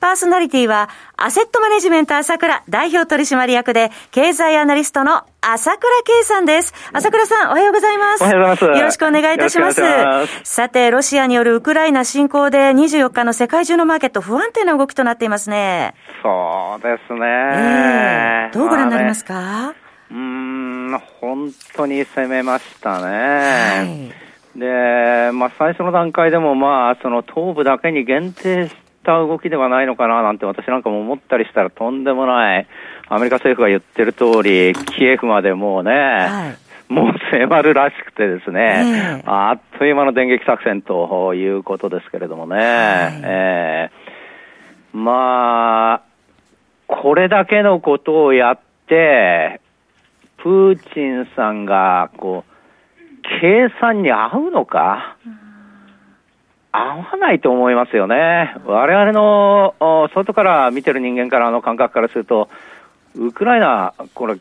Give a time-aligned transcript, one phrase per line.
[0.00, 6.74] パーソナリティは、アセットマネジメント朝倉代表取締役で、経済アナリストの朝倉慶さんです。
[6.92, 8.22] 朝倉さん、おはようございます。
[8.22, 8.78] おはようございます。
[8.78, 9.80] よろしくお願いいたします。
[9.80, 15.94] ますさて、ロシアによるウクライナ侵攻で24日の世界中のマーケット不安定な動きとなっていますね。
[16.22, 17.26] そうですね。
[17.26, 19.74] えー、どうご覧になりますか、まあね、
[20.10, 23.06] うん、本当に攻めましたね。
[23.06, 24.24] はい
[24.56, 32.66] で、まあ、最初の段階でも、まあ、その東部だけに限定した動きではないのかななんて私なんかも思ったりしたらとんでもない、
[33.08, 36.54] アメリカ政府が言ってる通り、キエフまでもうね、は
[36.88, 42.64] い、もう迫るらしくてですね、えー、あっという間の電撃作戦ということですけれどもね、はい、
[43.22, 46.02] えー、まあ、
[46.88, 48.58] これだけのことをやっ
[48.88, 49.60] て、
[50.38, 52.52] プーチンさんが、こう、
[53.40, 55.13] 計算に合うのか、うん
[56.76, 58.56] 合わないと思いますよね。
[58.66, 59.74] 我々の
[60.12, 62.48] 外から見てる人間からの感覚からすると、
[63.14, 64.36] ウクライナ、これ、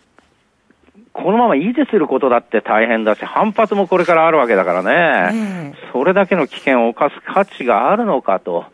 [1.11, 5.35] このまま維持することだって大変だし、反発もこれからあるわけだからね、う
[5.69, 8.65] ん、それだけの危険を冒す価値があるのかと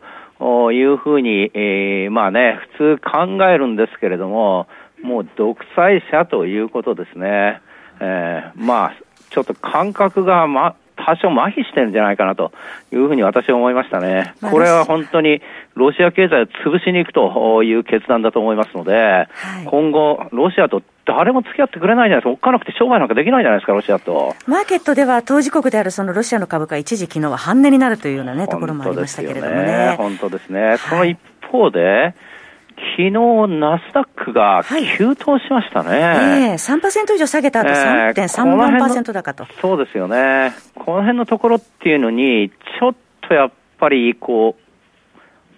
[0.72, 4.68] いうふうに、えー、まあね、普通考えるんですけれども、
[5.02, 7.60] もう独裁者ということですね。
[8.00, 8.94] えー、まあ、
[9.28, 12.52] ちょっと感覚が、ま、多少麻痺してるんじゃないかなと
[12.92, 14.34] いうふうに私は思いましたね。
[14.40, 15.40] これは本当に
[15.74, 19.26] ロシア経済を潰しに行くという決断だと思いますので、はい、
[19.66, 24.34] 今後、ロシアと誰も付き合ってくれないじゃないですか、おっかなくて商売なんかできないじゃないですか、ロシアと。
[24.46, 29.94] マーケットでは、当事国であるそのロシアの株価、一時、昨日は半値になるというような、ね、ところもありましたけれどもね。
[29.96, 31.18] 本当ですね、はい、その一
[31.50, 32.14] 方で、
[32.96, 34.62] 昨日ナスダックが
[34.96, 35.88] 急騰しましたね。
[35.88, 40.52] はい、ええー、3%以上下げた後3.3万パーセント高と、そうですよね。
[40.74, 42.94] この辺のところっていうのに、ちょっ
[43.28, 44.70] とやっぱりこう、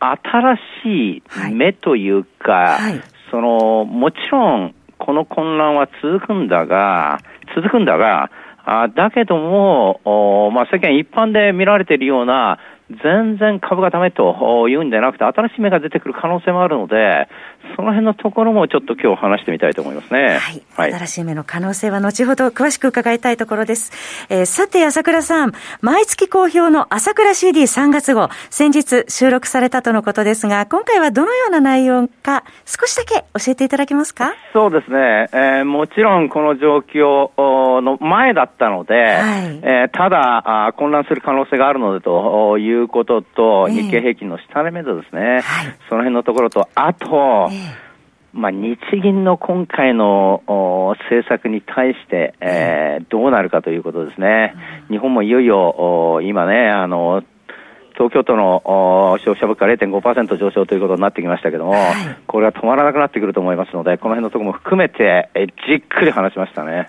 [0.01, 7.21] 新しい目というか、はいはい、その、もちろん、この混乱は続くんだが、
[7.55, 8.31] 続くんだが、
[8.65, 12.59] あだけども、おまあ、世間一般で見られているような
[13.03, 17.29] 全然株がダメというんじゃなくて、新しい芽が出てくる可能性もあるので、
[17.77, 20.39] その辺のところもちょっと今日話してみたいと思いますね。
[20.39, 20.63] はい。
[20.75, 24.27] はい、新しい芽の可能性は後ほど詳しく伺いたいところです。
[24.29, 34.35] えー、さて、朝倉さん、毎月好評の朝倉 CD3 月号、先日収録されたとのことですが、今回はどのような内容か、少しだけ教えていただけますか？
[34.53, 35.29] そうですね。
[35.33, 37.31] えー、もちろんこの状況
[37.81, 47.51] の前だったので、はい、えー、ただあ、混乱する可能性があるのでということと、日経平均の下値目処ですね、はい、その辺のところと、あと、
[48.33, 50.43] まあ、日銀の今回の
[51.05, 54.55] 政策に対して、えー、どうなるかということですね。
[54.89, 57.23] 日本もいよいよ今ね、あの、
[57.95, 58.63] 東京都の
[59.21, 61.93] 消費者物価0.5%上昇ということになってきましたけども、はい、
[62.27, 66.89] これは止まらなくなってくると思いますので、この辺のところも含めて、えじっくり話しましたね。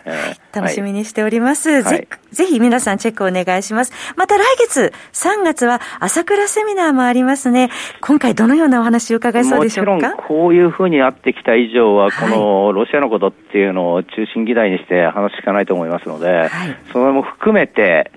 [0.53, 2.08] 楽しみにしております、はい、ぜ。
[2.31, 3.94] ぜひ皆さんチェックお願いします。
[4.16, 7.69] また来月、3月は朝倉セミナーもありますね。
[8.02, 9.92] 今回どのようなお話を伺いそうでしょうか？
[9.92, 16.50] もちろんこういうふうになってきた以上は、このロシアのことっていうのを中心議題にして話しかないと思いますので、はい、
[16.92, 18.12] それも含めて、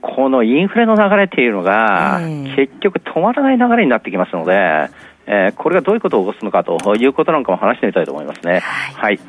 [0.00, 2.20] このインフレの流れっていうのが、
[2.56, 4.90] 結局止まらない流れになってきますので、
[5.30, 8.60] えー、これがどういうことを起こすのかということなんかも話してみたいと思いますね。
[8.60, 8.94] はい。
[8.94, 9.20] はい、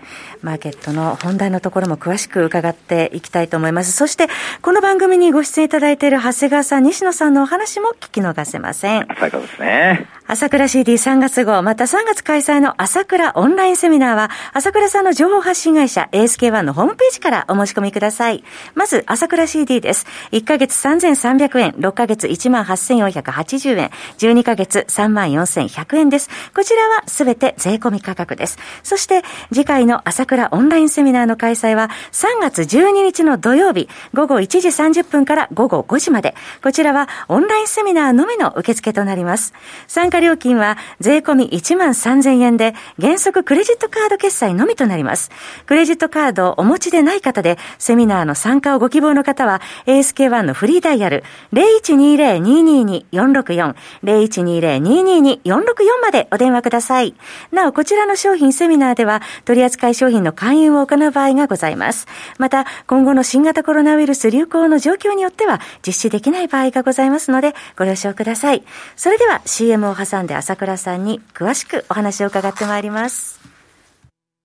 [0.41, 3.91] マーケットの本題のところも詳しく伺っていきたいと思います。
[3.91, 4.27] そして、
[4.61, 9.07] この番組にご出演いただいている長谷川さん、西野さんのお話も聞き逃せません。
[9.19, 10.07] 最高ですね。
[10.27, 18.43] 朝倉 CD3 月号、また3月開催の朝倉オンラインセミナーは、朝倉さんの情報発信会社 ASK1 のホームページからお申し込みください。
[18.75, 20.05] まず、朝倉 CD です。
[20.31, 23.89] 1ヶ月3300円、6ヶ月18,480円、
[24.19, 26.29] 12ヶ月34,100円です。
[26.53, 28.59] こちらはすべて税込み価格です。
[28.83, 36.35] そして、次回の朝倉オンラインセミナーの開催は3月12日の土曜日午後1時30分から午後5時まで。
[36.61, 39.53] こちらはオンラインセミナーのみの受付となります。
[39.87, 45.31] 参加料金は税込み1万3000円で原則クレジットカード決済のみとなります。
[45.65, 51.23] クレジットカードをお持ちでない方でセミナーの参加をご希望の方は ASK1 のフリーダイヤル
[51.53, 57.15] 0120-222-464 0120-222-464までお電話ください。
[57.51, 62.07] なお、こちらの商品セミナーでは取扱い商品品の勧誘を行う場合がございます。
[62.37, 68.63] また、今後の新型コロナウイルス流行の状況によっては実施できない場合がございますので、ご了承ください。
[68.95, 73.39] それでは CM を挟んで朝倉さんに詳しくお話を伺ってまいります。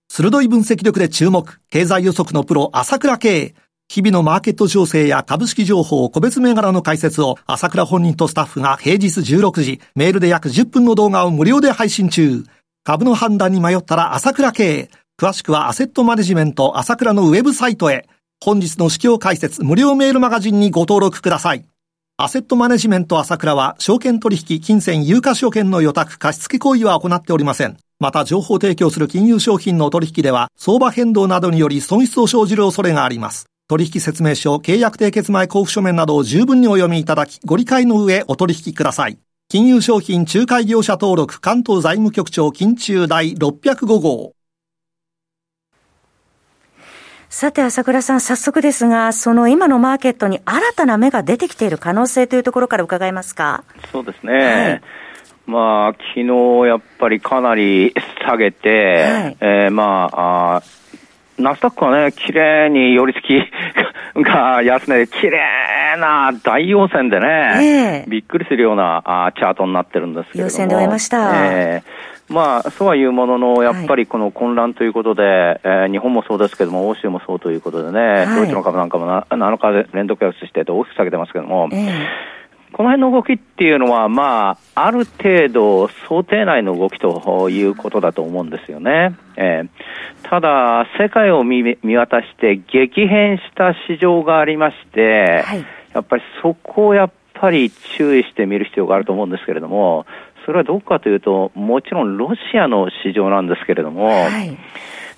[0.09, 3.55] 鋭い分析力で注目、経済予測のプロ、朝倉慶。
[3.88, 12.44] 日々のマーケット情勢や株式情報、個別銘柄の解説を朝倉本人とスタッフが平日16時、メールで約10分の動画を無料で配信中。
[12.85, 14.91] 株の判断に迷ったら朝倉慶。
[15.16, 18.08] 詳しくはアセットマネジメント朝倉のウェブサイトへ。
[18.44, 21.64] 本日の市況解説無料メールマガジンにご登録ください。
[22.16, 27.76] アセットマネジメント朝倉は、証券取引、金銭、有価証券の予託、貸付行為は行っておりません。
[28.00, 33.46] また、情報提供する金融商品の取引では、相場変動などにより損失を生じる恐れがあります。
[33.69, 39.19] 取引説明書、契約締結前交付書面などを十分にお読みいただき、ご理解の上お取引ください。
[39.49, 44.33] 金融商品仲介業者登録関東財務局長金中第605号。
[47.36, 53.64] さて、朝倉さん、早速ですが、その今のマーケットに新たな芽が出てきている可能性というところから伺えますか？
[53.90, 54.32] そうですね。
[54.32, 54.81] はい、
[55.50, 56.26] まあ、昨日
[56.69, 57.92] やっぱりかなり
[58.25, 60.62] 下げて、はい、えー、まあ、あ
[61.38, 63.50] ナスダックはね、綺麗に寄り付き
[64.22, 65.40] が安値で、綺麗
[65.98, 70.44] な大陽線でね、えー、びっくりするようなあチャートになってるんですけども。
[70.44, 71.32] 陽線で終えました。
[71.34, 81.90] えーまあ、そうはいうものの、やっぱりこの混乱ということで、はい、えー、日本もそうですけども、欧州もそうということでね、はい、ドイツの株なんかもな7日連続安して大きく下げてますけども、えー、
[82.75, 89.15] この辺の動きっていうのは、まあ、ある程度想定内の動きということだと思うんですよね。
[89.37, 100.05] えー、ただ、世界を見見渡して激変した市場がありまして、はい、やっぱりそこをやっぱり注意して見る必要があると思うんですけれども、
[100.44, 104.59] それはどこかというと、もちろんロシアの市場なんですけれども、はい、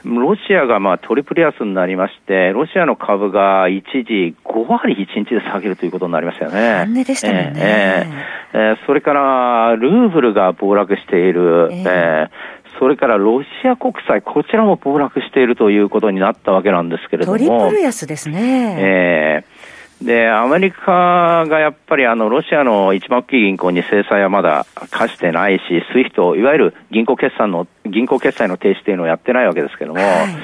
[0.04, 7.04] ロシアがまあトリプル安になりまして、ロシアの株が一時5割1日で下げるということになりましたよね。
[7.04, 17.38] でしたね、えー、えー、それからルーブルが暴落している、えー、えーそれからロシア国債、こちらも暴落しているということになったわけなんですけれども。
[17.38, 18.76] トリプル安ですね。
[18.78, 19.55] えー
[20.02, 25.62] で、アメリカがやっぱりあの、ロシアの一番大きい銀行に制裁はまだ課してないし、
[25.92, 30.36] SWIFT、いわゆる銀行決算の、銀行決済の停止というのをやってないわけですけども、はい、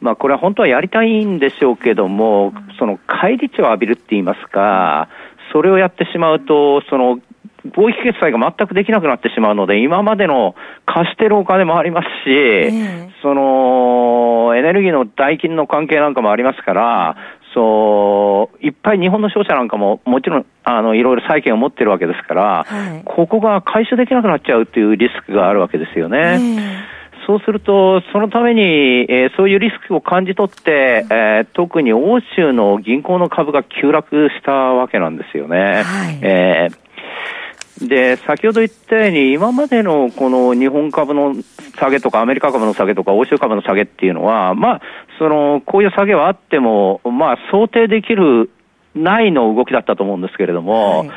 [0.00, 5.08] まあこれは本当はやりたいんでしょうけども、その返り血を浴びるって言いますか、
[5.52, 7.20] それをやってしまうと、その
[7.66, 10.54] 貿易決済が全くできなくなってしまうので、今までの
[10.84, 17.16] 貸してるお金もありますし、えー、そのエネルギーの代金の関係なんかもありますから、
[17.56, 26.18] そう、いっぱい日本の商社なんかももちろん、あの、いろいろ債券を持ってるわけですから、はい、ここが回収できなくなっちゃうっていうリスクがあるわけですよね。
[26.18, 28.62] えーそうすると、そのために、
[29.10, 35.82] えー、そういうリスクを感じ取って、えー、特に欧州の銀行の株が急落したわけなんですよね。
[35.82, 36.85] はい、えー
[37.80, 41.34] で、先ほど言ったように、今までのこの日本株の
[41.78, 44.80] 下げとか、アメリカ株の下げとか、欧州株の下げっていうのは、まあ、
[45.18, 48.50] その、こういう下げはあっても、まあ、想定できる
[48.94, 51.10] ないの動きだったと思うんですけれども、はい、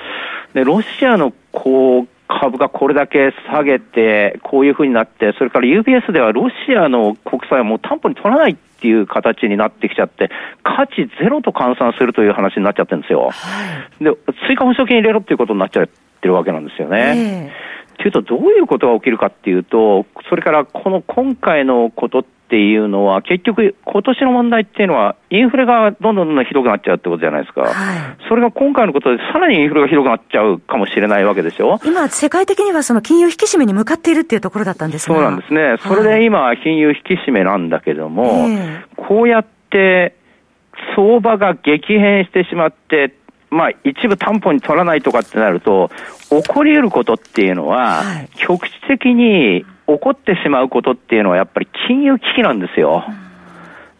[0.53, 10.29] で、ロシアの、こう、株がこれだけ下げて、こういうふうになって、それから UBS ではロシアの国債はもう担保に取らないっていう形になってきちゃって、
[10.61, 13.29] 価値ゼロと換算するという話になっちゃってるんですよ。
[13.31, 13.33] は
[13.99, 14.11] い、で、
[14.47, 17.51] 追加保証金入れろっていうことになっちゃってるわけなんですよね。
[17.97, 27.61] と、えー、いうと、どういうことが起きるかっていうと、それからこの今回のことっていうのは、結局、今年の問題っていうのは、インフレがどんどんどんどんひどくなっちゃうってことじゃないですか。
[27.61, 27.71] はい、
[28.27, 31.79] それが今回のことで、さらにインフレがひどくなっちゃうかもしれないわけでしょ。
[31.85, 35.75] 今、世界的にはその金融引き締めに向かっているっていうところだったんですそうなんですね。
[35.77, 38.47] それで今、金融引き締めなんだけども、
[38.95, 40.15] こうやって、
[40.95, 43.13] 相場が激変してしまって、
[43.51, 45.89] まあ、一部担保に取らないとかってなると、
[46.29, 53.03] 起こり得ることっていうのは、はい、局地的に起こってしまうことっていうのは、やっぱり金融危機なんですよ。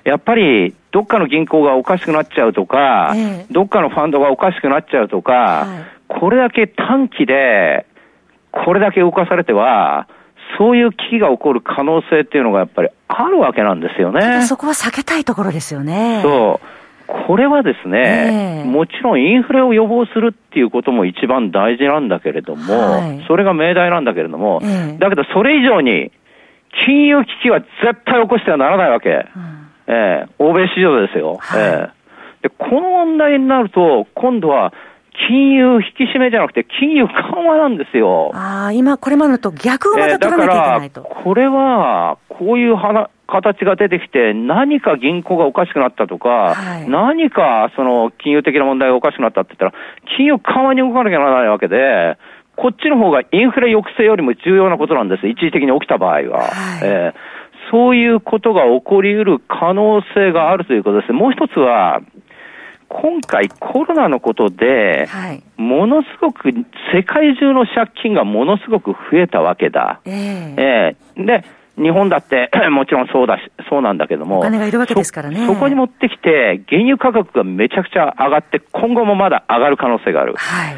[0.04, 7.86] やっぱり、どっかの銀行がおかしくなっちゃうとか、えどっかのファンドがおかしくなっちゃうとか、はい、これだけ短期で、
[8.52, 10.08] これだけ動かされては、
[10.58, 14.44] そういう危機が起こる可能性っていうのがやっぱりあるわけなんですよね。
[14.44, 16.22] そこは避けたいところですよね。
[16.24, 16.79] そう。
[17.28, 26.12] これはですね、えー、もちろんインフレを予防するっていうことも一番大事なんだけれども、はい、それが命題なんだけれども、えー、だけどそれ以上に、
[26.86, 27.70] 金融危機は絶
[28.06, 29.10] 対起こしてはならないわけ。
[29.10, 29.24] うん、
[29.88, 31.38] えー、欧米市場ですよ。
[31.40, 34.72] はい、えー、で、この問題になると、今度は
[35.28, 38.32] 金融引き締めじゃなくて、金融緩和なんですよ。
[38.34, 41.08] ああ、今、これまでと逆をまた取らなきゃいけないと。
[41.10, 42.76] えー、これは、こういう
[43.28, 49.84] 形が出てきて、何か銀行がおかしくなったとか、はい、何かその金融的な問題がおかしくなったって言ったら、
[50.18, 52.18] 金融緩和に動かなきゃならないわけで、
[52.56, 56.42] こっちの方がインフレ抑制よりも重要なことなんです、一時的に起きた場合は。
[56.42, 61.14] はい、えー、そういうことが起こりうる可能性があるということです。
[61.14, 62.02] もう一つは、
[62.90, 66.50] 今回コロナのことで、はい、ものすごく
[66.94, 70.02] 世界中の借金がものすごく増えたわけだ。
[70.06, 71.46] えー、えー、で、
[71.78, 74.40] 日本だって もちろんそうだし、そうなんだけども。
[74.40, 75.46] お金がいるわけですからね。
[75.46, 80.34] そこに持ってきて、原油価格がめちゃくちゃ上がって、今後もまだ上がる可能性がある。
[80.36, 80.76] はい。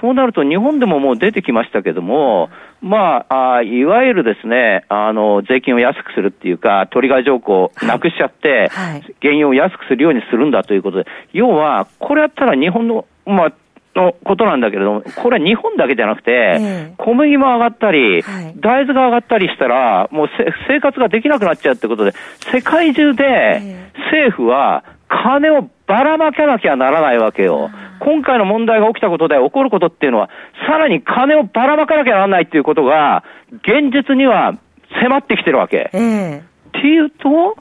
[0.00, 2.50] そうなると日本でももう出てきましたけども、
[2.80, 13.52] まあ、あいわゆるですね、あの、税金を安くするっていうか、トリガー条項をなくしちゃって、はい、原油を安くするようにするんだということで、要は、これやったら日本の、まあ、
[13.98, 18.22] のことなんだけれども、これは日本だけじゃなくて、小麦も上がったり、
[18.56, 20.28] 大豆が上がったりしたら、もう
[20.68, 22.12] 生活ができなくなっちゃうってことで、
[22.52, 27.70] 世界中で政府は金をばらまかなきゃならないわけよ。
[28.00, 30.30] 今回の問題が起きたことで起こることっていうのは、
[30.66, 33.24] さらに金をばらまかなきゃならないっていうことが、
[33.62, 34.54] 現実には
[35.02, 35.90] 迫ってきてるわけ。
[35.92, 37.56] えー、っていうと、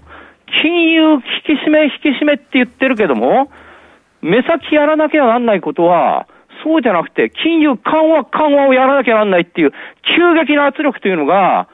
[0.62, 3.50] 金融引き締め引き締めって言ってるけども、
[4.22, 6.28] 目先やらなきゃなんないことは、
[6.64, 9.72] そうじゃなくて、金融緩和緩和をやらなきゃなんないっていう、
[10.04, 11.68] 急激な圧力というのが、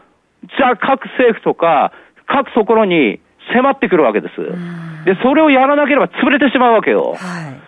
[0.58, 1.94] じゃあ各政府とか、
[2.28, 3.20] 各ところに
[3.54, 4.36] 迫ってくるわけです。
[5.06, 7.16] で、それをやらなければ潰れてしまうわけよ。
[7.18, 7.63] はい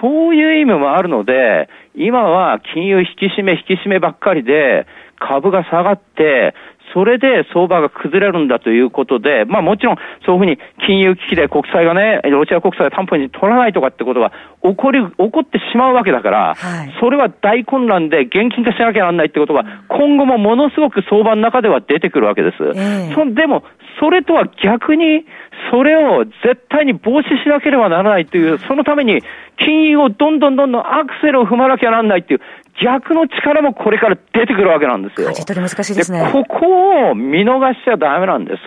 [0.00, 4.86] そういう意味もあるので、今は金融引き締め引き締めばっかりで、
[5.18, 6.54] 株が下がって、
[6.92, 9.96] それで相場が崩れるんだということで、まあもちろん
[10.26, 22.56] そういうふうに金融危機で国債がね、ロシア国債を担保に取らないとかってことが起こり、起こってしまうわけだから、はい、それは大混乱で現金化しなきゃならないってことが、今後もものすごく相場の中では出てくるわけです。
[22.74, 23.62] えー、そでも、
[24.00, 25.26] それとは逆に、
[25.70, 29.22] それを絶対に防止しなければならないという、そのために
[29.58, 32.40] 金融をどんどんどんどんアクセルを踏まなきゃならないっていう、
[32.82, 35.28] 逆の力もこれから出てくるわけなんですよ。
[35.28, 36.30] 舵取り難しいですね。
[36.32, 38.62] ここを見逃しちゃダメなんです。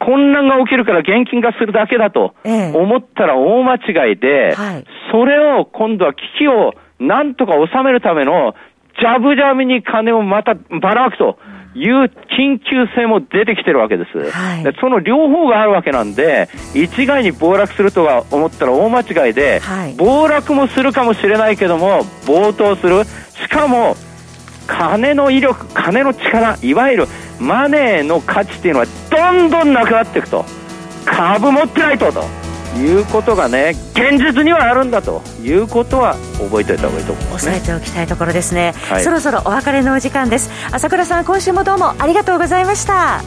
[0.00, 4.56] 混乱が起きるから現金化するだけだと思ったら大間違いで、
[5.12, 8.54] それを今度は危機をなんとか収めるための
[8.98, 11.38] ジャブジャブに金をまたばらまくと。
[11.74, 23.04] いう緊急性も出てきてるわけです、はい、でその両方があるわけなんで一概に暴落するとは思ったら大間違いで、はい、暴落もするかもしれないけども暴騰する。
[23.04, 23.96] しかも
[24.66, 27.06] 金の威力金の力いわゆる
[27.40, 30.44] マネーの価値っていうのはどんどんなくなっていくと。
[31.04, 32.22] 株持ってないとと
[32.76, 40.50] いうことがね現実にはあるんだということは覚えておいた方がいいと思います、ね、押さえておきたいところですね、はい、そろそろお別れのお時間です。
[40.72, 43.22] 朝倉さん今週もどうもありがとうございました。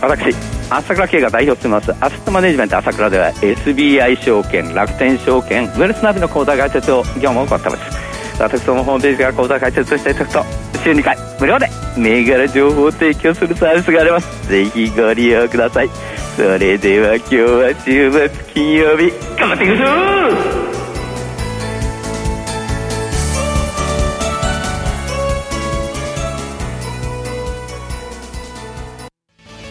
[0.00, 0.34] 私
[0.68, 1.92] 朝倉慶が代表しています。
[2.00, 8.06] アセットマネジメント朝倉では SBI 証券楽天証券ウェルスナビの口座開設を業務を行っています。
[8.38, 11.16] 私どもホームページから口座開設していただくと週2回。
[11.40, 14.48] 無料で銘柄情報を提供するサービスがあります。
[14.48, 15.90] ぜひご利用ください。
[16.36, 19.12] それでは今日は週末金曜日。
[19.38, 19.84] 頑張っていくぞ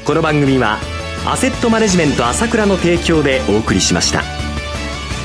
[0.05, 0.77] この番組は
[1.25, 4.21] アセットマネジメント朝倉の提供でお送りしました。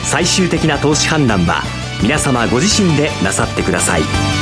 [0.04, 1.62] 最終的な投資判断は
[2.02, 4.39] 皆様ご自身でなさってください。